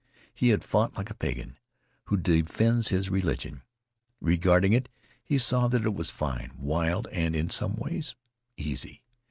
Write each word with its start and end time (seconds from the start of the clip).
He 0.33 0.49
had 0.49 0.63
fought 0.63 0.97
like 0.97 1.11
a 1.11 1.13
pagan 1.13 1.59
who 2.05 2.17
defends 2.17 2.87
his 2.87 3.11
religion. 3.11 3.61
Regarding 4.19 4.73
it, 4.73 4.89
he 5.23 5.37
saw 5.37 5.67
that 5.67 5.85
it 5.85 5.93
was 5.93 6.09
fine, 6.09 6.53
wild, 6.57 7.07
and, 7.11 7.35
in 7.35 7.51
some 7.51 7.75
ways, 7.75 8.15
easy. 8.57 9.03